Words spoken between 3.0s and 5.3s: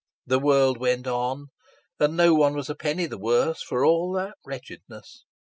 the worse for all that wretchedness.